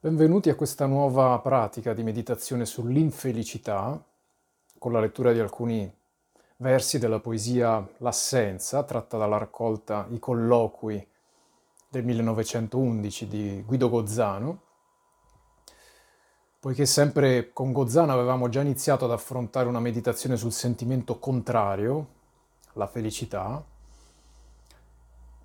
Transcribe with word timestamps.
Benvenuti 0.00 0.48
a 0.48 0.54
questa 0.54 0.86
nuova 0.86 1.36
pratica 1.40 1.92
di 1.92 2.04
meditazione 2.04 2.64
sull'infelicità, 2.66 4.00
con 4.78 4.92
la 4.92 5.00
lettura 5.00 5.32
di 5.32 5.40
alcuni 5.40 5.92
versi 6.58 7.00
della 7.00 7.18
poesia 7.18 7.84
L'assenza, 7.96 8.84
tratta 8.84 9.16
dalla 9.16 9.38
raccolta 9.38 10.06
I 10.10 10.20
colloqui 10.20 11.04
del 11.88 12.04
1911 12.04 13.26
di 13.26 13.64
Guido 13.66 13.88
Gozzano, 13.88 14.62
poiché 16.60 16.86
sempre 16.86 17.52
con 17.52 17.72
Gozzano 17.72 18.12
avevamo 18.12 18.48
già 18.48 18.60
iniziato 18.60 19.04
ad 19.04 19.10
affrontare 19.10 19.66
una 19.66 19.80
meditazione 19.80 20.36
sul 20.36 20.52
sentimento 20.52 21.18
contrario, 21.18 22.06
la 22.74 22.86
felicità, 22.86 23.60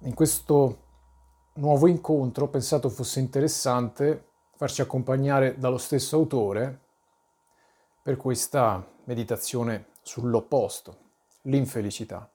in 0.01 0.13
questo 0.13 0.77
nuovo 1.53 1.87
incontro 1.87 2.45
ho 2.45 2.49
pensato 2.49 2.89
fosse 2.89 3.19
interessante 3.19 4.27
farci 4.55 4.81
accompagnare 4.81 5.57
dallo 5.57 5.77
stesso 5.77 6.15
autore 6.15 6.79
per 8.01 8.17
questa 8.17 8.85
meditazione 9.05 9.85
sull'opposto, 10.01 10.97
l'infelicità. 11.43 12.29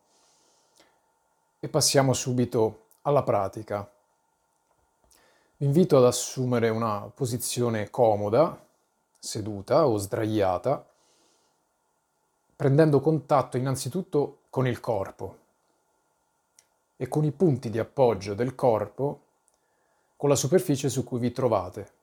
E 1.60 1.68
passiamo 1.68 2.12
subito 2.12 2.86
alla 3.02 3.22
pratica. 3.22 3.88
Vi 5.56 5.66
invito 5.66 5.96
ad 5.96 6.04
assumere 6.04 6.68
una 6.68 7.10
posizione 7.14 7.90
comoda, 7.90 8.66
seduta 9.18 9.86
o 9.86 9.96
sdraiata, 9.96 10.86
prendendo 12.56 13.00
contatto 13.00 13.56
innanzitutto 13.56 14.40
con 14.50 14.66
il 14.66 14.80
corpo 14.80 15.38
e 16.96 17.06
con 17.08 17.24
i 17.24 17.30
punti 17.30 17.70
di 17.70 17.78
appoggio 17.78 18.34
del 18.34 18.54
corpo 18.54 19.22
con 20.16 20.28
la 20.28 20.34
superficie 20.34 20.88
su 20.88 21.04
cui 21.04 21.20
vi 21.20 21.30
trovate 21.30 21.97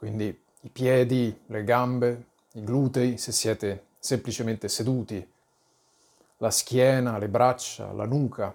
quindi 0.00 0.34
i 0.62 0.68
piedi, 0.70 1.42
le 1.48 1.62
gambe, 1.62 2.24
i 2.52 2.64
glutei 2.64 3.18
se 3.18 3.32
siete 3.32 3.88
semplicemente 3.98 4.66
seduti, 4.66 5.30
la 6.38 6.50
schiena, 6.50 7.18
le 7.18 7.28
braccia, 7.28 7.92
la 7.92 8.06
nuca 8.06 8.54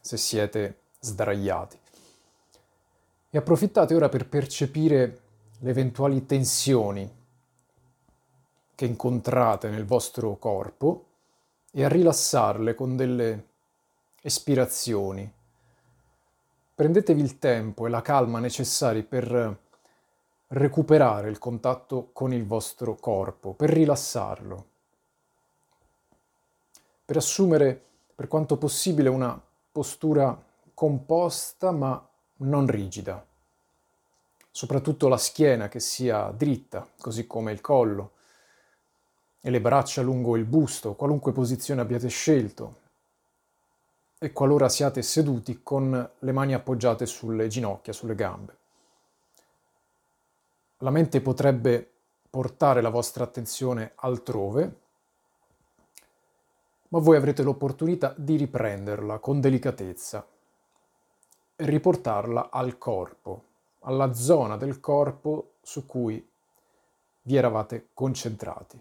se 0.00 0.16
siete 0.16 0.80
sdraiati. 0.98 1.78
E 3.30 3.38
approfittate 3.38 3.94
ora 3.94 4.08
per 4.08 4.26
percepire 4.26 5.20
le 5.60 5.70
eventuali 5.70 6.26
tensioni 6.26 7.08
che 8.74 8.84
incontrate 8.84 9.68
nel 9.68 9.84
vostro 9.84 10.34
corpo 10.38 11.04
e 11.70 11.84
a 11.84 11.88
rilassarle 11.88 12.74
con 12.74 12.96
delle 12.96 13.44
espirazioni. 14.22 15.32
Prendetevi 16.74 17.20
il 17.20 17.38
tempo 17.38 17.86
e 17.86 17.90
la 17.90 18.02
calma 18.02 18.40
necessari 18.40 19.04
per 19.04 19.68
recuperare 20.52 21.28
il 21.28 21.38
contatto 21.38 22.10
con 22.12 22.32
il 22.32 22.44
vostro 22.44 22.96
corpo, 22.96 23.52
per 23.52 23.70
rilassarlo, 23.70 24.64
per 27.04 27.16
assumere 27.16 27.80
per 28.14 28.26
quanto 28.26 28.56
possibile 28.56 29.08
una 29.08 29.40
postura 29.70 30.36
composta 30.74 31.70
ma 31.70 32.04
non 32.38 32.66
rigida, 32.66 33.24
soprattutto 34.50 35.06
la 35.06 35.16
schiena 35.16 35.68
che 35.68 35.78
sia 35.78 36.32
dritta, 36.36 36.86
così 37.00 37.26
come 37.26 37.52
il 37.52 37.60
collo 37.60 38.12
e 39.40 39.50
le 39.50 39.60
braccia 39.60 40.02
lungo 40.02 40.36
il 40.36 40.44
busto, 40.44 40.94
qualunque 40.94 41.32
posizione 41.32 41.80
abbiate 41.80 42.08
scelto, 42.08 42.78
e 44.18 44.32
qualora 44.32 44.68
siate 44.68 45.00
seduti 45.00 45.62
con 45.62 46.10
le 46.18 46.32
mani 46.32 46.54
appoggiate 46.54 47.06
sulle 47.06 47.46
ginocchia, 47.46 47.92
sulle 47.92 48.14
gambe 48.16 48.58
la 50.80 50.90
mente 50.90 51.20
potrebbe 51.20 51.90
portare 52.30 52.80
la 52.80 52.88
vostra 52.88 53.24
attenzione 53.24 53.92
altrove, 53.96 54.78
ma 56.88 56.98
voi 56.98 57.16
avrete 57.16 57.42
l'opportunità 57.42 58.14
di 58.16 58.36
riprenderla 58.36 59.18
con 59.18 59.40
delicatezza 59.40 60.26
e 61.56 61.64
riportarla 61.66 62.50
al 62.50 62.78
corpo, 62.78 63.44
alla 63.80 64.12
zona 64.12 64.56
del 64.56 64.80
corpo 64.80 65.52
su 65.62 65.86
cui 65.86 66.26
vi 67.22 67.36
eravate 67.36 67.88
concentrati. 67.92 68.80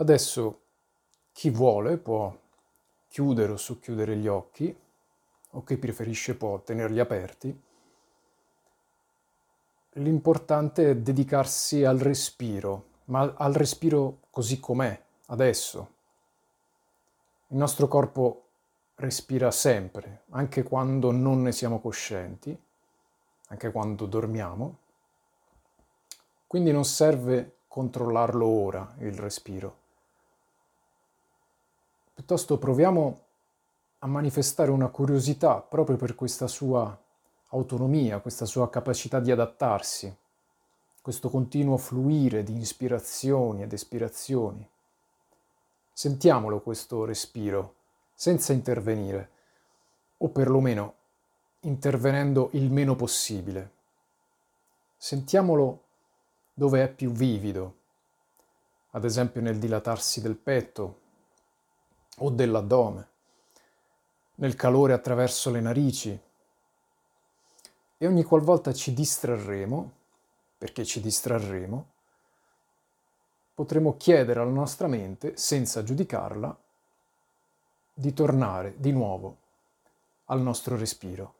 Adesso 0.00 0.60
chi 1.32 1.50
vuole 1.50 1.96
può 1.96 2.32
chiudere 3.08 3.50
o 3.50 3.56
socchiudere 3.56 4.16
gli 4.16 4.28
occhi 4.28 4.76
o 5.50 5.64
chi 5.64 5.76
preferisce 5.76 6.36
può 6.36 6.60
tenerli 6.60 7.00
aperti. 7.00 7.62
L'importante 9.94 10.90
è 10.90 10.96
dedicarsi 10.96 11.82
al 11.82 11.98
respiro, 11.98 12.84
ma 13.06 13.34
al 13.38 13.54
respiro 13.54 14.18
così 14.30 14.60
com'è, 14.60 15.02
adesso. 15.26 15.94
Il 17.48 17.56
nostro 17.56 17.88
corpo 17.88 18.44
respira 18.94 19.50
sempre, 19.50 20.22
anche 20.30 20.62
quando 20.62 21.10
non 21.10 21.42
ne 21.42 21.50
siamo 21.50 21.80
coscienti, 21.80 22.56
anche 23.48 23.72
quando 23.72 24.06
dormiamo. 24.06 24.76
Quindi 26.46 26.70
non 26.70 26.84
serve 26.84 27.56
controllarlo 27.66 28.46
ora, 28.46 28.94
il 29.00 29.18
respiro 29.18 29.77
Piuttosto 32.18 32.58
proviamo 32.58 33.20
a 34.00 34.08
manifestare 34.08 34.72
una 34.72 34.88
curiosità 34.88 35.60
proprio 35.60 35.96
per 35.96 36.16
questa 36.16 36.48
sua 36.48 37.00
autonomia, 37.50 38.18
questa 38.18 38.44
sua 38.44 38.68
capacità 38.68 39.20
di 39.20 39.30
adattarsi, 39.30 40.12
questo 41.00 41.30
continuo 41.30 41.76
fluire 41.76 42.42
di 42.42 42.58
ispirazioni 42.58 43.62
ed 43.62 43.72
espirazioni. 43.72 44.68
Sentiamolo 45.92 46.60
questo 46.60 47.04
respiro, 47.04 47.74
senza 48.12 48.52
intervenire, 48.52 49.30
o 50.16 50.28
perlomeno 50.28 50.94
intervenendo 51.60 52.48
il 52.54 52.68
meno 52.68 52.96
possibile. 52.96 53.70
Sentiamolo 54.96 55.82
dove 56.52 56.82
è 56.82 56.88
più 56.88 57.12
vivido, 57.12 57.74
ad 58.90 59.04
esempio 59.04 59.40
nel 59.40 59.60
dilatarsi 59.60 60.20
del 60.20 60.34
petto, 60.34 61.06
o 62.18 62.30
dell'addome, 62.30 63.08
nel 64.36 64.54
calore 64.54 64.92
attraverso 64.92 65.50
le 65.50 65.60
narici. 65.60 66.20
E 68.00 68.06
ogni 68.06 68.22
qualvolta 68.22 68.72
ci 68.72 68.94
distrarremo, 68.94 69.92
perché 70.58 70.84
ci 70.84 71.00
distrarremo, 71.00 71.86
potremo 73.54 73.96
chiedere 73.96 74.40
alla 74.40 74.50
nostra 74.50 74.86
mente, 74.86 75.36
senza 75.36 75.82
giudicarla, 75.82 76.56
di 77.92 78.12
tornare 78.12 78.74
di 78.76 78.92
nuovo 78.92 79.36
al 80.26 80.40
nostro 80.40 80.76
respiro. 80.76 81.37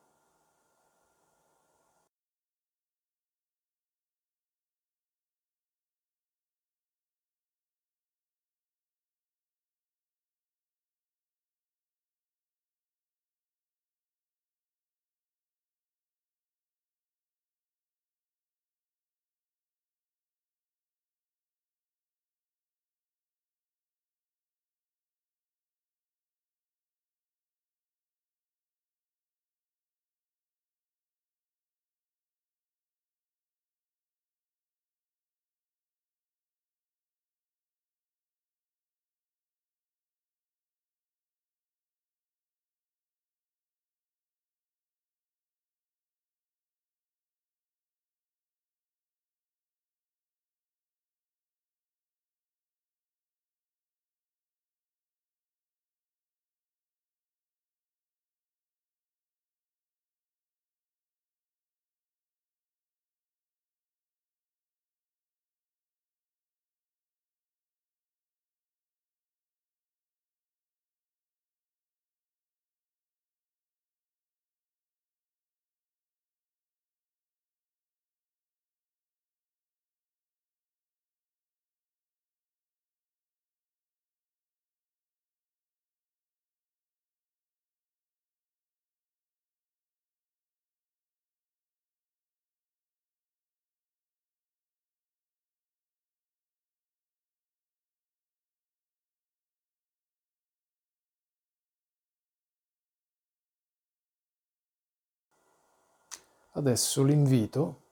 Adesso 106.59 107.05
l'invito 107.05 107.83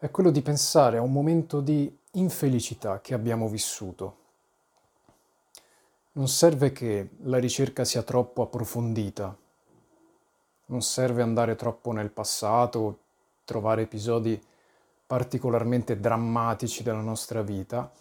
è 0.00 0.10
quello 0.10 0.32
di 0.32 0.42
pensare 0.42 0.96
a 0.96 1.00
un 1.00 1.12
momento 1.12 1.60
di 1.60 1.96
infelicità 2.14 3.00
che 3.00 3.14
abbiamo 3.14 3.46
vissuto. 3.46 4.16
Non 6.14 6.26
serve 6.26 6.72
che 6.72 7.10
la 7.22 7.38
ricerca 7.38 7.84
sia 7.84 8.02
troppo 8.02 8.42
approfondita, 8.42 9.36
non 10.66 10.82
serve 10.82 11.22
andare 11.22 11.54
troppo 11.54 11.92
nel 11.92 12.10
passato, 12.10 12.98
trovare 13.44 13.82
episodi 13.82 14.44
particolarmente 15.06 16.00
drammatici 16.00 16.82
della 16.82 17.00
nostra 17.00 17.42
vita, 17.42 17.92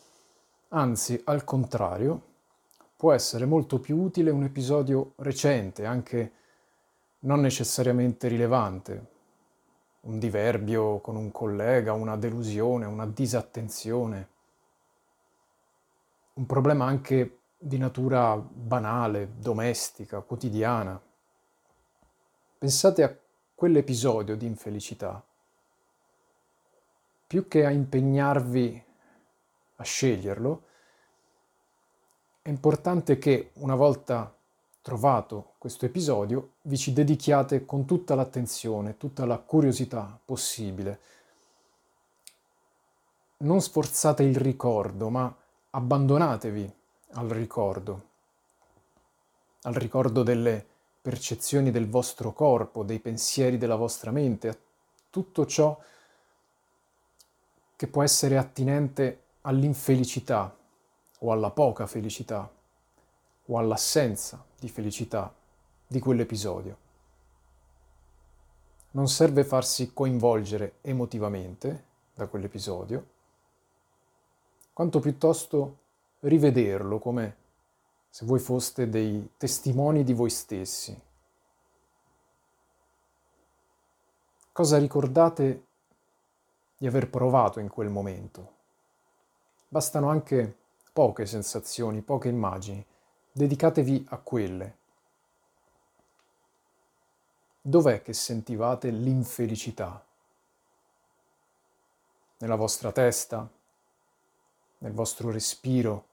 anzi 0.69 1.21
al 1.25 1.43
contrario, 1.43 2.21
può 2.95 3.13
essere 3.13 3.45
molto 3.45 3.79
più 3.79 3.95
utile 4.01 4.31
un 4.31 4.43
episodio 4.43 5.13
recente, 5.17 5.85
anche 5.85 6.31
non 7.19 7.41
necessariamente 7.41 8.27
rilevante, 8.27 9.15
un 10.07 10.19
diverbio 10.19 10.99
con 10.99 11.15
un 11.15 11.31
collega, 11.31 11.91
una 11.91 12.15
delusione, 12.15 12.85
una 12.85 13.05
disattenzione, 13.05 14.29
un 16.33 16.45
problema 16.45 16.85
anche 16.85 17.39
di 17.57 17.77
natura 17.77 18.37
banale, 18.37 19.33
domestica, 19.37 20.21
quotidiana. 20.21 20.99
Pensate 22.57 23.03
a 23.03 23.15
quell'episodio 23.53 24.37
di 24.37 24.45
infelicità. 24.45 25.21
Più 27.27 27.47
che 27.49 27.65
a 27.65 27.71
impegnarvi 27.71 28.83
a 29.75 29.83
sceglierlo, 29.83 30.63
è 32.41 32.49
importante 32.49 33.17
che 33.17 33.51
una 33.55 33.75
volta 33.75 34.36
trovato 34.87 35.55
questo 35.57 35.85
episodio, 35.85 36.51
vi 36.61 36.77
ci 36.77 36.93
dedichiate 36.93 37.65
con 37.65 37.83
tutta 37.83 38.15
l'attenzione, 38.15 38.95
tutta 38.95 39.25
la 39.25 39.37
curiosità 39.37 40.17
possibile. 40.23 40.99
Non 43.39 43.59
sforzate 43.59 44.23
il 44.23 44.37
ricordo, 44.37 45.09
ma 45.09 45.35
abbandonatevi 45.71 46.73
al 47.15 47.27
ricordo, 47.27 48.01
al 49.63 49.73
ricordo 49.73 50.23
delle 50.23 50.65
percezioni 51.01 51.69
del 51.69 51.89
vostro 51.89 52.31
corpo, 52.31 52.83
dei 52.83 52.99
pensieri 52.99 53.57
della 53.57 53.75
vostra 53.75 54.11
mente, 54.11 54.47
a 54.47 54.57
tutto 55.09 55.45
ciò 55.45 55.77
che 57.75 57.87
può 57.87 58.03
essere 58.03 58.37
attinente 58.37 59.23
all'infelicità 59.41 60.55
o 61.19 61.31
alla 61.33 61.49
poca 61.49 61.85
felicità 61.87 62.49
o 63.47 63.57
all'assenza 63.57 64.43
di 64.59 64.69
felicità 64.69 65.33
di 65.85 65.99
quell'episodio. 65.99 66.85
Non 68.91 69.07
serve 69.07 69.43
farsi 69.43 69.93
coinvolgere 69.93 70.77
emotivamente 70.81 71.85
da 72.13 72.27
quell'episodio, 72.27 73.07
quanto 74.73 74.99
piuttosto 74.99 75.77
rivederlo 76.21 76.99
come 76.99 77.35
se 78.09 78.25
voi 78.25 78.39
foste 78.39 78.89
dei 78.89 79.33
testimoni 79.37 80.03
di 80.03 80.13
voi 80.13 80.29
stessi. 80.29 80.99
Cosa 84.51 84.77
ricordate 84.79 85.65
di 86.77 86.87
aver 86.87 87.09
provato 87.09 87.59
in 87.59 87.69
quel 87.69 87.89
momento? 87.89 88.55
Bastano 89.67 90.09
anche 90.09 90.57
poche 90.91 91.27
sensazioni, 91.27 92.01
poche 92.01 92.29
immagini 92.29 92.83
dedicatevi 93.37 94.07
a 94.09 94.17
quelle. 94.17 94.77
Dov'è 97.61 98.01
che 98.01 98.13
sentivate 98.13 98.89
l'infelicità? 98.89 100.03
Nella 102.39 102.55
vostra 102.55 102.91
testa? 102.91 103.47
Nel 104.79 104.91
vostro 104.91 105.29
respiro? 105.29 106.05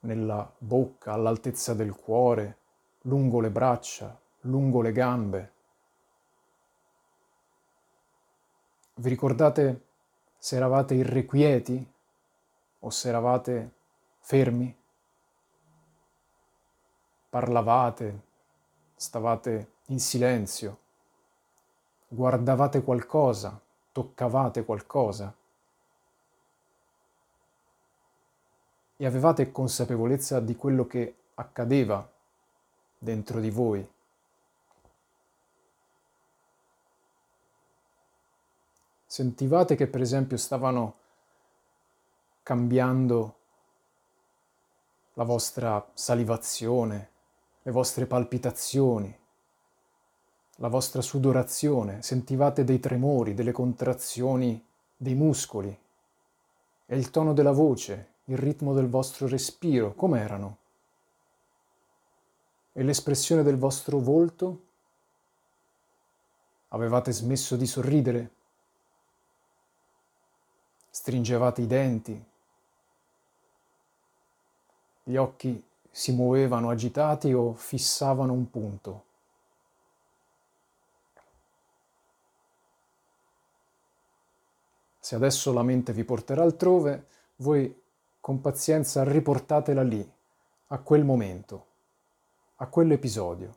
Nella 0.00 0.52
bocca, 0.58 1.14
all'altezza 1.14 1.72
del 1.72 1.94
cuore, 1.94 2.58
lungo 3.02 3.40
le 3.40 3.50
braccia, 3.50 4.14
lungo 4.40 4.82
le 4.82 4.92
gambe? 4.92 5.52
Vi 8.96 9.08
ricordate 9.08 9.86
se 10.36 10.56
eravate 10.56 10.94
irrequieti 10.94 11.92
o 12.80 12.90
se 12.90 13.08
eravate 13.08 13.72
fermi? 14.18 14.77
Parlavate, 17.28 18.20
stavate 18.94 19.72
in 19.86 20.00
silenzio, 20.00 20.78
guardavate 22.08 22.82
qualcosa, 22.82 23.60
toccavate 23.92 24.64
qualcosa 24.64 25.34
e 28.96 29.06
avevate 29.06 29.52
consapevolezza 29.52 30.40
di 30.40 30.56
quello 30.56 30.86
che 30.86 31.16
accadeva 31.34 32.08
dentro 32.98 33.40
di 33.40 33.50
voi. 33.50 33.88
Sentivate 39.06 39.74
che 39.76 39.86
per 39.86 40.00
esempio 40.00 40.36
stavano 40.36 40.96
cambiando 42.42 43.36
la 45.14 45.24
vostra 45.24 45.84
salivazione, 45.94 47.10
le 47.62 47.70
vostre 47.70 48.06
palpitazioni, 48.06 49.16
la 50.56 50.68
vostra 50.68 51.02
sudorazione, 51.02 52.02
sentivate 52.02 52.64
dei 52.64 52.80
tremori, 52.80 53.34
delle 53.34 53.52
contrazioni 53.52 54.64
dei 54.96 55.14
muscoli 55.14 55.76
e 56.86 56.96
il 56.96 57.10
tono 57.10 57.32
della 57.32 57.52
voce, 57.52 58.14
il 58.24 58.38
ritmo 58.38 58.72
del 58.74 58.88
vostro 58.88 59.28
respiro, 59.28 59.94
com'erano? 59.94 60.56
E 62.72 62.82
l'espressione 62.82 63.42
del 63.42 63.58
vostro 63.58 63.98
volto? 63.98 64.62
Avevate 66.68 67.12
smesso 67.12 67.56
di 67.56 67.66
sorridere? 67.66 68.30
Stringevate 70.90 71.62
i 71.62 71.66
denti? 71.66 72.24
Gli 75.04 75.16
occhi 75.16 75.67
si 75.90 76.12
muovevano 76.12 76.70
agitati 76.70 77.32
o 77.32 77.54
fissavano 77.54 78.32
un 78.32 78.50
punto. 78.50 79.04
Se 84.98 85.14
adesso 85.14 85.52
la 85.52 85.62
mente 85.62 85.92
vi 85.92 86.04
porterà 86.04 86.42
altrove, 86.42 87.06
voi 87.36 87.82
con 88.20 88.40
pazienza 88.40 89.04
riportatela 89.04 89.82
lì, 89.82 90.06
a 90.66 90.78
quel 90.78 91.04
momento, 91.04 91.66
a 92.56 92.66
quell'episodio. 92.66 93.56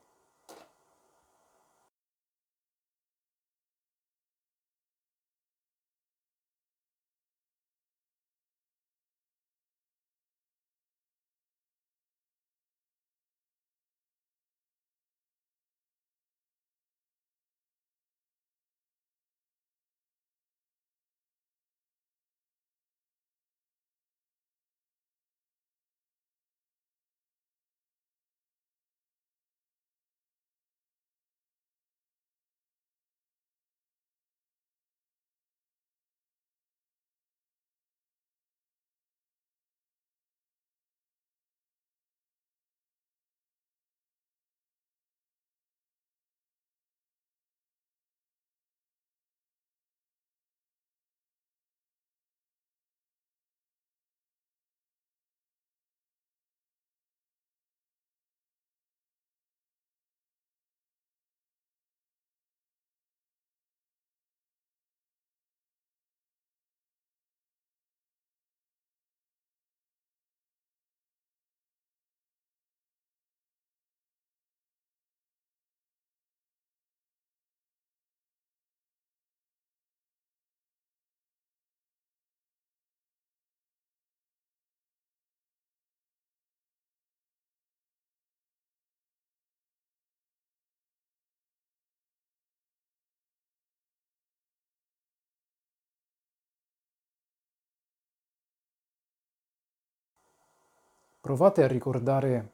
Provate 101.22 101.64
a 101.64 101.68
ricordare 101.68 102.52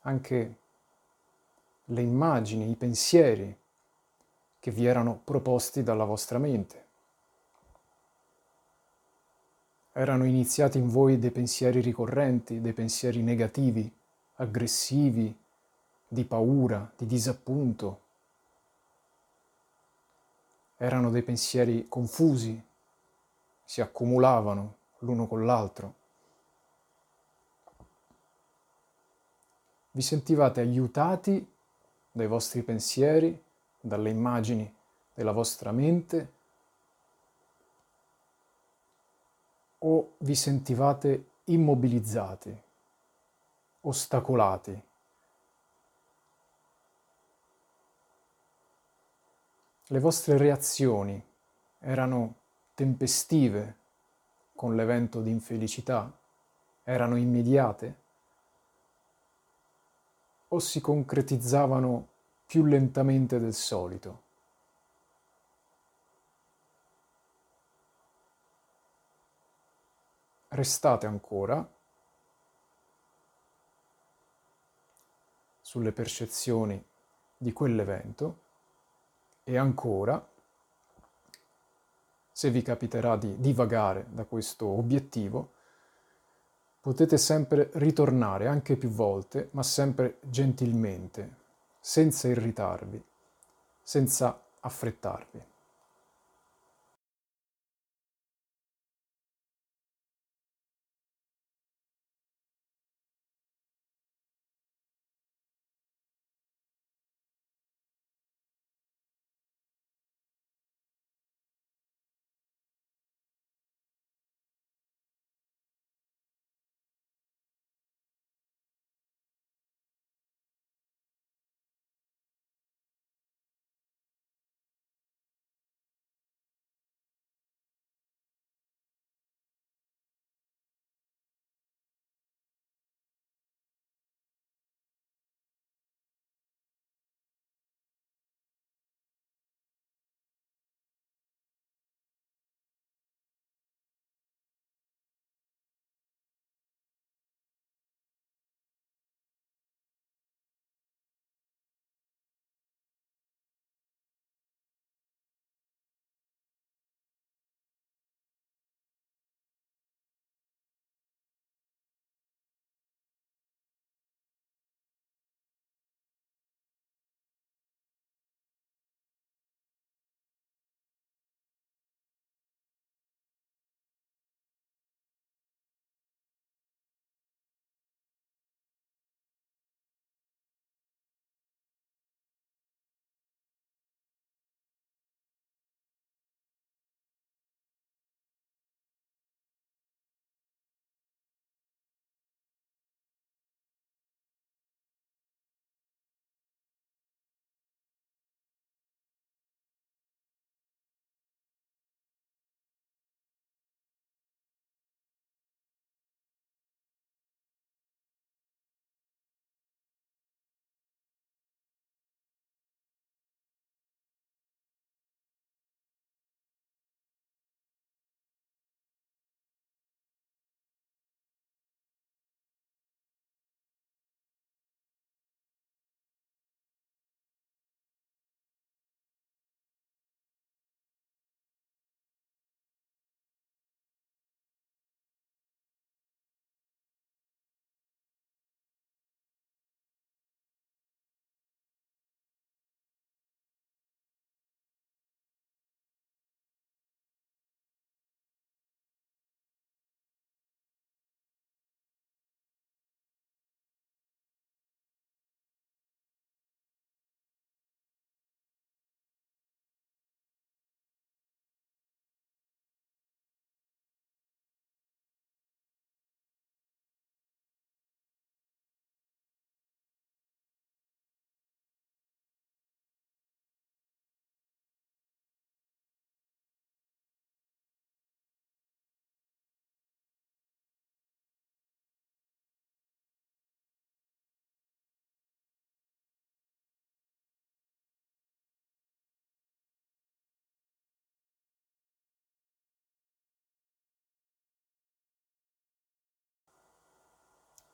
anche 0.00 0.56
le 1.84 2.02
immagini, 2.02 2.70
i 2.70 2.76
pensieri 2.76 3.56
che 4.60 4.70
vi 4.70 4.84
erano 4.84 5.20
proposti 5.24 5.82
dalla 5.82 6.04
vostra 6.04 6.38
mente. 6.38 6.88
Erano 9.92 10.24
iniziati 10.24 10.78
in 10.78 10.88
voi 10.88 11.18
dei 11.18 11.30
pensieri 11.30 11.80
ricorrenti, 11.80 12.60
dei 12.60 12.74
pensieri 12.74 13.22
negativi, 13.22 13.90
aggressivi, 14.34 15.36
di 16.06 16.24
paura, 16.24 16.92
di 16.96 17.06
disappunto. 17.06 18.00
Erano 20.76 21.10
dei 21.10 21.22
pensieri 21.22 21.86
confusi, 21.88 22.62
si 23.64 23.80
accumulavano 23.80 24.76
l'uno 24.98 25.26
con 25.26 25.44
l'altro. 25.44 25.94
Vi 29.92 30.02
sentivate 30.02 30.60
aiutati 30.60 31.44
dai 32.12 32.26
vostri 32.26 32.62
pensieri, 32.62 33.42
dalle 33.80 34.10
immagini 34.10 34.72
della 35.14 35.32
vostra 35.32 35.72
mente 35.72 36.32
o 39.78 40.14
vi 40.18 40.34
sentivate 40.34 41.30
immobilizzati, 41.44 42.62
ostacolati? 43.80 44.82
Le 49.86 49.98
vostre 49.98 50.36
reazioni 50.36 51.20
erano 51.80 52.34
tempestive 52.74 53.76
con 54.54 54.76
l'evento 54.76 55.20
di 55.20 55.30
infelicità? 55.30 56.16
Erano 56.84 57.16
immediate? 57.16 58.08
O 60.52 60.58
si 60.58 60.80
concretizzavano 60.80 62.08
più 62.46 62.64
lentamente 62.64 63.38
del 63.38 63.54
solito? 63.54 64.22
Restate 70.48 71.06
ancora 71.06 71.68
sulle 75.60 75.92
percezioni 75.92 76.82
di 77.36 77.52
quell'evento 77.52 78.38
e 79.44 79.56
ancora 79.56 80.28
se 82.32 82.50
vi 82.50 82.62
capiterà 82.62 83.16
di 83.16 83.38
divagare 83.38 84.06
da 84.08 84.24
questo 84.24 84.66
obiettivo, 84.66 85.52
potete 86.80 87.18
sempre 87.18 87.70
ritornare 87.74 88.46
anche 88.46 88.76
più 88.76 88.88
volte, 88.88 89.48
ma 89.52 89.62
sempre 89.62 90.18
gentilmente, 90.22 91.36
senza 91.78 92.28
irritarvi, 92.28 93.02
senza 93.82 94.42
affrettarvi. 94.60 95.42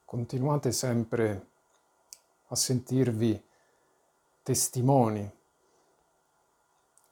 Continuate 0.06 0.70
sempre 0.70 1.48
a 2.46 2.54
sentirvi 2.54 3.42
testimoni 4.40 5.28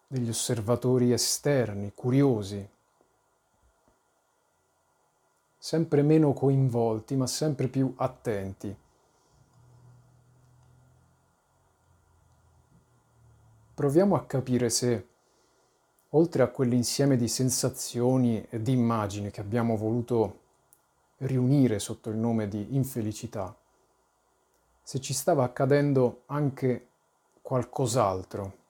degli 0.06 0.28
osservatori 0.28 1.12
esterni, 1.12 1.92
curiosi, 1.92 2.66
sempre 5.58 6.02
meno 6.02 6.32
coinvolti, 6.32 7.16
ma 7.16 7.26
sempre 7.26 7.66
più 7.66 7.92
attenti. 7.96 8.74
Proviamo 13.74 14.14
a 14.14 14.24
capire 14.24 14.70
se, 14.70 15.08
oltre 16.10 16.44
a 16.44 16.48
quell'insieme 16.48 17.16
di 17.16 17.26
sensazioni 17.26 18.46
e 18.48 18.62
di 18.62 18.70
immagini 18.70 19.32
che 19.32 19.40
abbiamo 19.40 19.76
voluto 19.76 20.42
riunire 21.24 21.78
sotto 21.78 22.10
il 22.10 22.16
nome 22.16 22.48
di 22.48 22.74
infelicità, 22.74 23.56
se 24.82 25.00
ci 25.00 25.14
stava 25.14 25.44
accadendo 25.44 26.22
anche 26.26 26.88
qualcos'altro. 27.40 28.62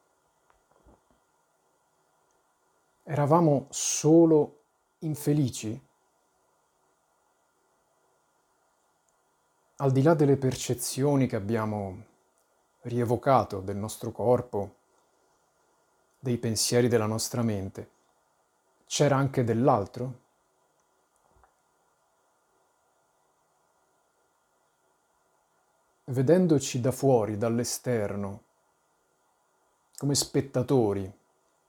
Eravamo 3.02 3.66
solo 3.70 4.62
infelici? 5.00 5.80
Al 9.76 9.90
di 9.90 10.02
là 10.02 10.14
delle 10.14 10.36
percezioni 10.36 11.26
che 11.26 11.36
abbiamo 11.36 12.04
rievocato 12.82 13.60
del 13.60 13.76
nostro 13.76 14.12
corpo, 14.12 14.76
dei 16.18 16.38
pensieri 16.38 16.86
della 16.88 17.06
nostra 17.06 17.42
mente, 17.42 17.90
c'era 18.86 19.16
anche 19.16 19.42
dell'altro? 19.42 20.22
Vedendoci 26.06 26.80
da 26.80 26.92
fuori, 26.92 27.38
dall'esterno, 27.38 28.42
come 29.96 30.14
spettatori 30.14 31.10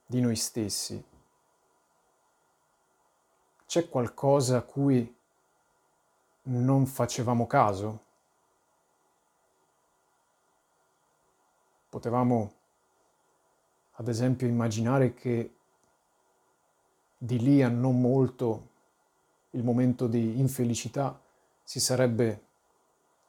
di 0.05 0.19
noi 0.19 0.35
stessi, 0.35 1.03
c'è 3.65 3.89
qualcosa 3.89 4.57
a 4.57 4.61
cui 4.61 5.15
non 6.43 6.85
facevamo 6.85 7.47
caso? 7.47 8.03
Potevamo, 11.89 12.53
ad 13.93 14.07
esempio, 14.07 14.47
immaginare 14.47 15.13
che 15.13 15.55
di 17.17 17.39
lì 17.39 17.63
a 17.63 17.69
non 17.69 18.01
molto 18.01 18.73
il 19.51 19.63
momento 19.63 20.07
di 20.07 20.37
infelicità 20.39 21.19
si 21.63 21.79
sarebbe 21.79 22.43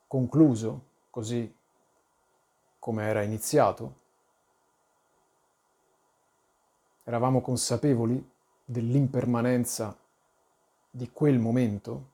concluso 0.08 0.85
così 1.16 1.50
come 2.78 3.04
era 3.04 3.22
iniziato? 3.22 4.00
Eravamo 7.04 7.40
consapevoli 7.40 8.22
dell'impermanenza 8.62 9.96
di 10.90 11.10
quel 11.10 11.38
momento 11.38 12.10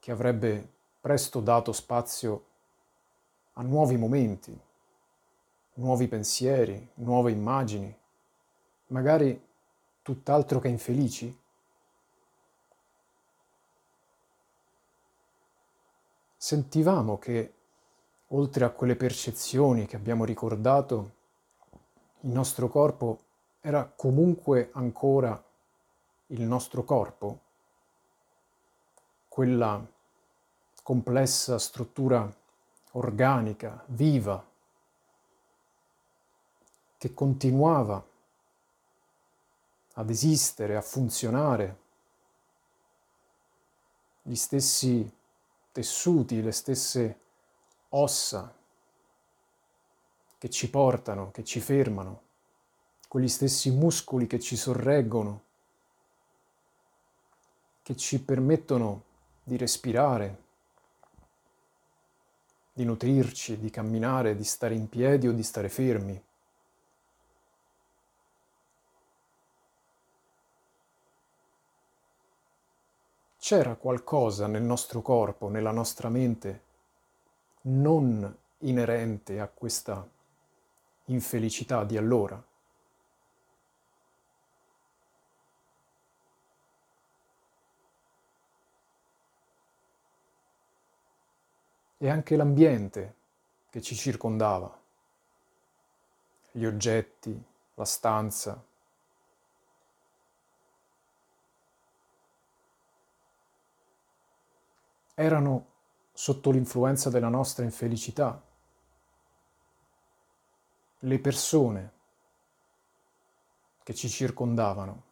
che 0.00 0.10
avrebbe 0.10 0.70
presto 1.00 1.40
dato 1.40 1.72
spazio 1.72 2.44
a 3.54 3.62
nuovi 3.62 3.96
momenti, 3.96 4.54
nuovi 5.76 6.08
pensieri, 6.08 6.90
nuove 6.96 7.30
immagini, 7.30 7.96
magari 8.88 9.42
tutt'altro 10.02 10.60
che 10.60 10.68
infelici? 10.68 11.34
Sentivamo 16.44 17.16
che, 17.16 17.54
oltre 18.28 18.66
a 18.66 18.70
quelle 18.70 18.96
percezioni 18.96 19.86
che 19.86 19.96
abbiamo 19.96 20.26
ricordato, 20.26 21.12
il 22.20 22.32
nostro 22.32 22.68
corpo 22.68 23.18
era 23.62 23.86
comunque 23.86 24.68
ancora 24.74 25.42
il 26.26 26.42
nostro 26.42 26.84
corpo, 26.84 27.40
quella 29.26 29.82
complessa 30.82 31.58
struttura 31.58 32.30
organica, 32.90 33.82
viva, 33.86 34.46
che 36.98 37.14
continuava 37.14 38.06
ad 39.94 40.10
esistere, 40.10 40.76
a 40.76 40.82
funzionare, 40.82 41.78
gli 44.20 44.34
stessi 44.34 45.22
tessuti, 45.74 46.40
le 46.40 46.52
stesse 46.52 47.18
ossa 47.88 48.54
che 50.38 50.48
ci 50.48 50.70
portano, 50.70 51.32
che 51.32 51.42
ci 51.42 51.58
fermano, 51.58 52.20
quegli 53.08 53.26
stessi 53.26 53.72
muscoli 53.72 54.28
che 54.28 54.38
ci 54.38 54.54
sorreggono, 54.54 55.42
che 57.82 57.96
ci 57.96 58.20
permettono 58.22 59.02
di 59.42 59.56
respirare, 59.56 60.42
di 62.72 62.84
nutrirci, 62.84 63.58
di 63.58 63.70
camminare, 63.70 64.36
di 64.36 64.44
stare 64.44 64.74
in 64.74 64.88
piedi 64.88 65.26
o 65.26 65.32
di 65.32 65.42
stare 65.42 65.68
fermi. 65.68 66.22
C'era 73.44 73.74
qualcosa 73.74 74.46
nel 74.46 74.62
nostro 74.62 75.02
corpo, 75.02 75.50
nella 75.50 75.70
nostra 75.70 76.08
mente, 76.08 76.62
non 77.64 78.34
inerente 78.60 79.38
a 79.38 79.48
questa 79.48 80.08
infelicità 81.04 81.84
di 81.84 81.98
allora. 81.98 82.42
E 91.98 92.08
anche 92.08 92.36
l'ambiente 92.36 93.14
che 93.68 93.82
ci 93.82 93.94
circondava, 93.94 94.74
gli 96.50 96.64
oggetti, 96.64 97.44
la 97.74 97.84
stanza, 97.84 98.64
erano 105.14 105.72
sotto 106.12 106.50
l'influenza 106.50 107.10
della 107.10 107.28
nostra 107.28 107.64
infelicità. 107.64 108.42
Le 110.98 111.18
persone 111.18 111.92
che 113.82 113.94
ci 113.94 114.08
circondavano 114.08 115.02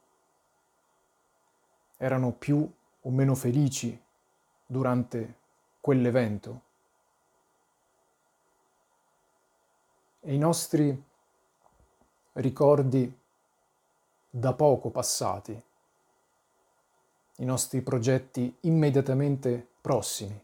erano 1.97 2.33
più 2.33 2.69
o 3.03 3.11
meno 3.11 3.35
felici 3.35 4.01
durante 4.67 5.39
quell'evento. 5.81 6.63
E 10.21 10.35
i 10.35 10.39
nostri 10.39 11.05
ricordi 12.35 13.19
da 14.31 14.53
poco 14.55 14.91
passati, 14.91 15.63
i 17.37 17.45
nostri 17.45 17.83
progetti 17.83 18.57
immediatamente 18.61 19.72
prossimi. 19.83 20.43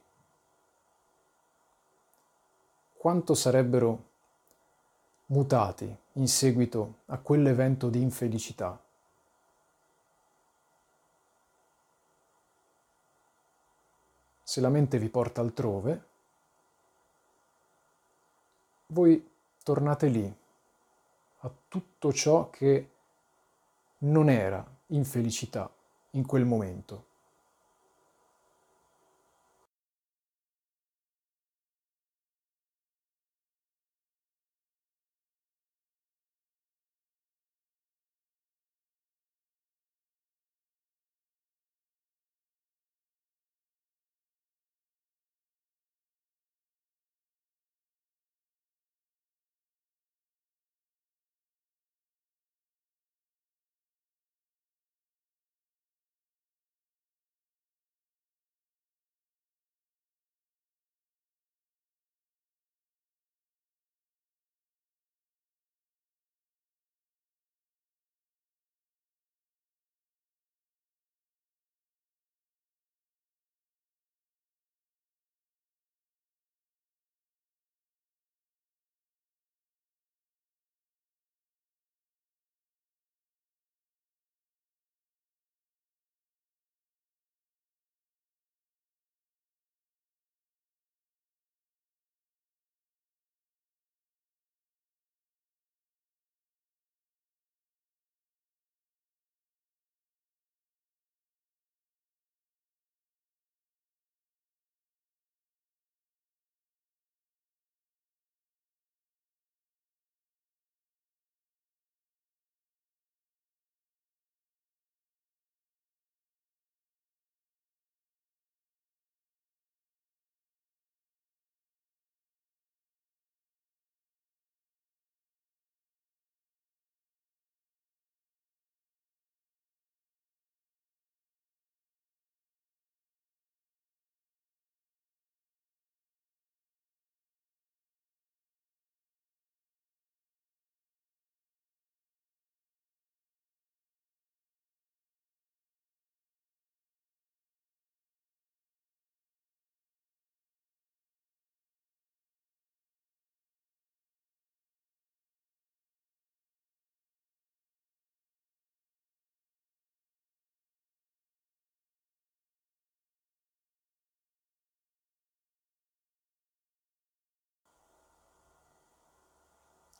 Quanto 2.96 3.34
sarebbero 3.34 4.06
mutati 5.26 5.96
in 6.14 6.26
seguito 6.26 7.02
a 7.06 7.18
quell'evento 7.18 7.88
di 7.88 8.02
infelicità? 8.02 8.82
Se 14.42 14.60
la 14.60 14.68
mente 14.68 14.98
vi 14.98 15.08
porta 15.08 15.40
altrove, 15.40 16.06
voi 18.86 19.30
tornate 19.62 20.08
lì, 20.08 20.36
a 21.40 21.50
tutto 21.68 22.12
ciò 22.12 22.50
che 22.50 22.90
non 23.98 24.28
era 24.28 24.66
infelicità 24.88 25.70
in 26.12 26.26
quel 26.26 26.44
momento. 26.44 27.07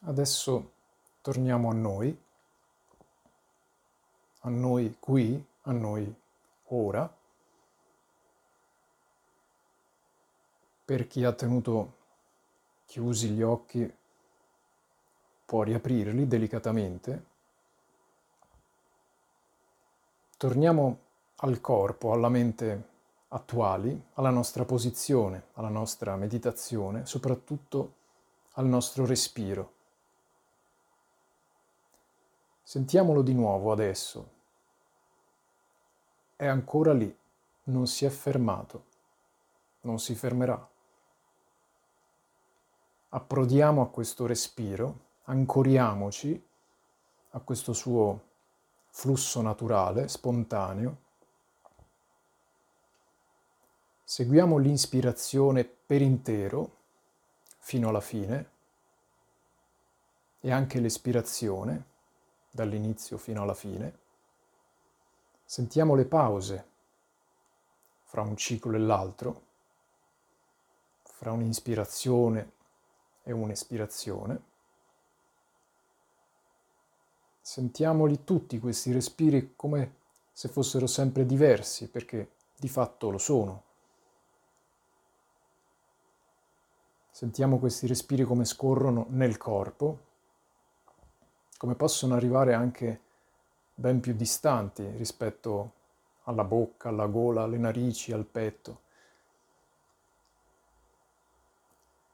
Adesso 0.09 0.73
torniamo 1.21 1.71
a 1.71 1.75
noi, 1.75 2.23
a 4.40 4.49
noi 4.49 4.97
qui, 4.99 5.47
a 5.62 5.73
noi 5.73 6.14
ora. 6.68 7.14
Per 10.85 11.07
chi 11.07 11.25
ha 11.25 11.33
tenuto 11.33 11.97
chiusi 12.87 13.29
gli 13.29 13.42
occhi 13.42 13.94
può 15.44 15.62
riaprirli 15.62 16.27
delicatamente. 16.27 17.27
Torniamo 20.38 20.99
al 21.37 21.61
corpo, 21.61 22.12
alla 22.12 22.31
mente 22.31 22.97
attuali, 23.29 24.09
alla 24.14 24.31
nostra 24.31 24.64
posizione, 24.64 25.49
alla 25.55 25.68
nostra 25.68 26.16
meditazione, 26.16 27.05
soprattutto 27.05 27.92
al 28.53 28.66
nostro 28.66 29.05
respiro. 29.05 29.77
Sentiamolo 32.68 33.22
di 33.22 33.33
nuovo 33.33 33.72
adesso. 33.72 34.31
È 36.37 36.44
ancora 36.44 36.92
lì, 36.92 37.18
non 37.62 37.87
si 37.87 38.04
è 38.04 38.11
fermato, 38.11 38.85
non 39.81 39.98
si 39.98 40.14
fermerà. 40.14 40.68
Approdiamo 43.09 43.81
a 43.81 43.88
questo 43.88 44.26
respiro, 44.26 44.98
ancoriamoci 45.24 46.46
a 47.31 47.40
questo 47.40 47.72
suo 47.72 48.20
flusso 48.90 49.40
naturale, 49.40 50.07
spontaneo. 50.09 50.96
Seguiamo 54.04 54.59
l'inspirazione 54.59 55.64
per 55.64 56.02
intero 56.02 56.76
fino 57.57 57.88
alla 57.88 58.02
fine 58.02 58.50
e 60.40 60.52
anche 60.52 60.81
l'espirazione 60.81 61.96
dall'inizio 62.50 63.18
fino 63.18 63.42
alla 63.42 63.54
fine. 63.54 63.98
Sentiamo 65.44 65.94
le 65.94 66.04
pause 66.04 66.66
fra 68.02 68.22
un 68.22 68.37
ciclo 68.37 68.74
e 68.74 68.78
l'altro, 68.78 69.42
fra 71.02 71.32
un'ispirazione 71.32 72.52
e 73.22 73.32
un'espirazione. 73.32 74.42
Sentiamoli 77.40 78.24
tutti 78.24 78.58
questi 78.58 78.92
respiri 78.92 79.54
come 79.56 79.96
se 80.32 80.48
fossero 80.48 80.87
sempre 80.87 81.26
diversi, 81.26 81.88
perché 81.90 82.32
di 82.56 82.68
fatto 82.68 83.11
lo 83.11 83.18
sono. 83.18 83.62
Sentiamo 87.11 87.58
questi 87.58 87.87
respiri 87.87 88.22
come 88.22 88.44
scorrono 88.44 89.06
nel 89.08 89.37
corpo, 89.37 90.06
come 91.59 91.75
possono 91.75 92.14
arrivare 92.14 92.55
anche 92.55 93.01
ben 93.75 94.01
più 94.01 94.14
distanti 94.14 94.88
rispetto 94.97 95.73
alla 96.23 96.44
bocca, 96.44 96.88
alla 96.88 97.07
gola, 97.07 97.42
alle 97.42 97.59
narici, 97.59 98.12
al 98.12 98.25
petto. 98.25 98.81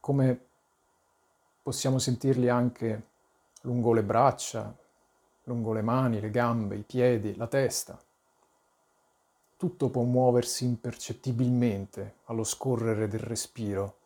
Come 0.00 0.40
possiamo 1.62 1.98
sentirli 1.98 2.48
anche 2.48 3.02
lungo 3.62 3.92
le 3.92 4.02
braccia, 4.02 4.74
lungo 5.44 5.72
le 5.72 5.82
mani, 5.82 6.20
le 6.20 6.30
gambe, 6.30 6.76
i 6.76 6.82
piedi, 6.82 7.36
la 7.36 7.46
testa. 7.46 7.98
Tutto 9.56 9.88
può 9.90 10.02
muoversi 10.02 10.64
impercettibilmente 10.64 12.16
allo 12.24 12.44
scorrere 12.44 13.08
del 13.08 13.20
respiro. 13.20 13.96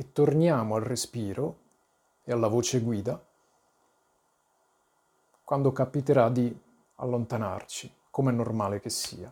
E 0.00 0.12
torniamo 0.14 0.76
al 0.76 0.82
respiro 0.82 1.58
e 2.24 2.32
alla 2.32 2.48
voce 2.48 2.80
guida 2.80 3.22
quando 5.44 5.72
capiterà 5.72 6.30
di 6.30 6.58
allontanarci, 6.94 7.92
come 8.08 8.30
è 8.30 8.34
normale 8.34 8.80
che 8.80 8.88
sia. 8.88 9.30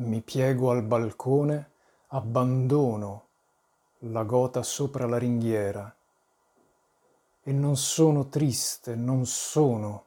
Mi 0.00 0.22
piego 0.22 0.70
al 0.70 0.82
balcone, 0.82 1.72
abbandono 2.08 3.26
la 3.98 4.22
gota 4.22 4.62
sopra 4.62 5.06
la 5.06 5.18
ringhiera 5.18 5.94
e 7.42 7.52
non 7.52 7.76
sono 7.76 8.28
triste, 8.28 8.94
non 8.94 9.26
sono 9.26 10.04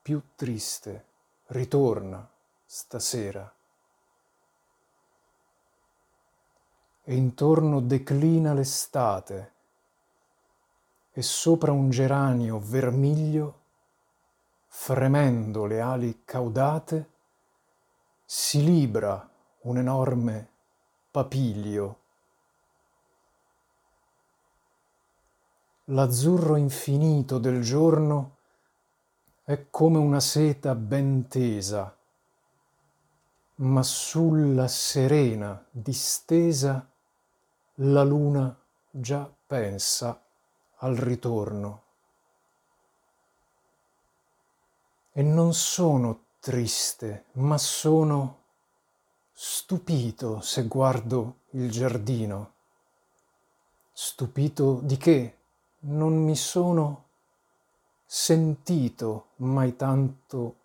più 0.00 0.22
triste. 0.34 1.04
Ritorna 1.48 2.26
stasera. 2.64 3.52
E 7.04 7.14
intorno 7.14 7.80
declina 7.82 8.54
l'estate 8.54 9.52
e 11.12 11.20
sopra 11.20 11.72
un 11.72 11.90
geranio 11.90 12.58
vermiglio, 12.58 13.60
fremendo 14.66 15.66
le 15.66 15.80
ali 15.82 16.22
caudate, 16.24 17.18
si 18.32 18.62
libra 18.62 19.28
un 19.62 19.78
enorme 19.78 20.50
papilio. 21.10 21.98
L'azzurro 25.86 26.54
infinito 26.54 27.38
del 27.38 27.60
giorno 27.60 28.36
è 29.42 29.66
come 29.68 29.98
una 29.98 30.20
seta 30.20 30.76
ben 30.76 31.26
tesa, 31.26 31.92
ma 33.56 33.82
sulla 33.82 34.68
serena 34.68 35.66
distesa 35.68 36.88
la 37.74 38.04
luna 38.04 38.56
già 38.88 39.28
pensa 39.44 40.22
al 40.76 40.94
ritorno. 40.94 41.82
E 45.10 45.20
non 45.20 45.52
sono 45.52 46.28
triste, 46.40 47.26
ma 47.32 47.58
sono 47.58 48.38
stupito 49.30 50.40
se 50.40 50.66
guardo 50.66 51.40
il 51.50 51.70
giardino. 51.70 52.54
Stupito 53.92 54.80
di 54.82 54.96
che? 54.96 55.36
Non 55.80 56.14
mi 56.14 56.34
sono 56.36 57.08
sentito 58.06 59.28
mai 59.36 59.76
tanto 59.76 60.56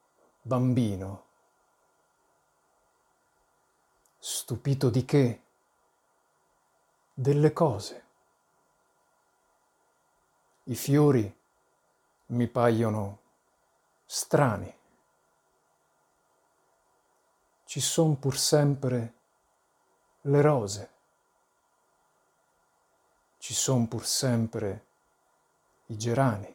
bambino? 0.41 1.23
Stupito 4.17 4.89
di 4.89 5.03
che? 5.03 5.41
Delle 7.13 7.51
cose. 7.51 8.03
I 10.63 10.75
fiori 10.75 11.38
mi 12.27 12.47
paiono 12.47 13.19
strani. 14.05 14.73
Ci 17.75 17.81
son 17.81 18.15
pur 18.15 18.38
sempre 18.38 19.13
le 20.21 20.41
rose. 20.41 20.89
Ci 23.38 23.53
son 23.53 23.85
pur 23.89 24.05
sempre 24.05 24.85
i 25.88 25.97
gerani. 25.97 26.54